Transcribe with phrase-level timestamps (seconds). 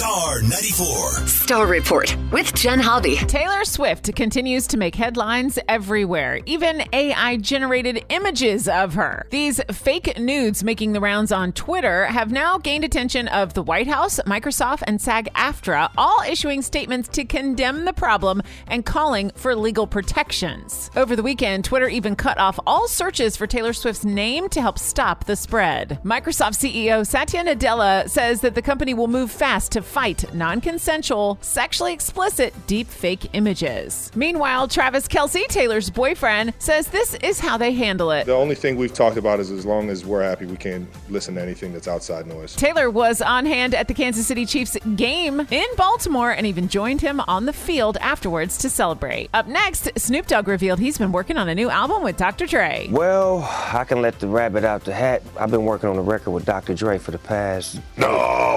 [0.00, 0.96] Star 94.
[1.26, 3.16] Star Report with Jen Hobby.
[3.16, 9.26] Taylor Swift continues to make headlines everywhere, even AI generated images of her.
[9.28, 13.88] These fake nudes making the rounds on Twitter have now gained attention of the White
[13.88, 19.54] House, Microsoft, and SAG AFTRA, all issuing statements to condemn the problem and calling for
[19.54, 20.90] legal protections.
[20.96, 24.78] Over the weekend, Twitter even cut off all searches for Taylor Swift's name to help
[24.78, 26.00] stop the spread.
[26.04, 31.36] Microsoft CEO Satya Nadella says that the company will move fast to fight non consensual,
[31.40, 34.10] sexually explicit deep fake images.
[34.14, 38.26] Meanwhile, Travis Kelce, Taylor's boyfriend, says this is how they handle it.
[38.26, 41.34] The only thing we've talked about is as long as we're happy, we can't listen
[41.34, 42.54] to anything that's outside noise.
[42.54, 47.00] Taylor was on hand at the Kansas City Chiefs game in Baltimore and even joined
[47.00, 49.28] him on the field afterwards to celebrate.
[49.34, 52.46] Up next, Snoop Dogg revealed he's been working on a new album with Dr.
[52.46, 52.86] Dre.
[52.90, 55.22] Well, I can let the rabbit out the hat.
[55.38, 56.74] I've been working on a record with Dr.
[56.74, 58.49] Dre for the past No!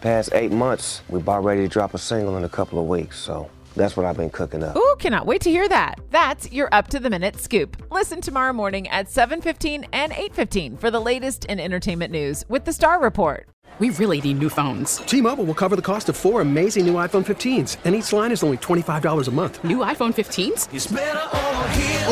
[0.00, 1.02] Past eight months.
[1.08, 4.06] We're about ready to drop a single in a couple of weeks, so that's what
[4.06, 4.76] I've been cooking up.
[4.76, 5.98] Ooh, cannot wait to hear that.
[6.10, 7.76] That's your up to the minute scoop.
[7.90, 12.72] Listen tomorrow morning at 7:15 and 8:15 for the latest in entertainment news with the
[12.72, 13.48] Star Report.
[13.80, 14.98] We really need new phones.
[14.98, 18.44] T-Mobile will cover the cost of four amazing new iPhone 15s, and each line is
[18.44, 19.64] only $25 a month.
[19.64, 20.68] New iPhone 15s?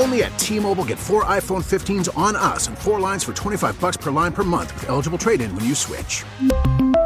[0.01, 3.97] Only at T-Mobile get four iPhone 15s on us and four lines for 25 bucks
[3.97, 6.25] per line per month with eligible trade-in when you switch.